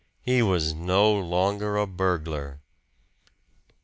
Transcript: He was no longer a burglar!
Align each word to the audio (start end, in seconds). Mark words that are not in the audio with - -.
He 0.23 0.41
was 0.41 0.73
no 0.73 1.13
longer 1.13 1.77
a 1.77 1.85
burglar! 1.85 2.59